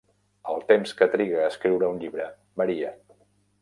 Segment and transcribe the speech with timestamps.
[0.53, 2.31] El temps que triga a escriure un llibre
[2.65, 2.95] varia.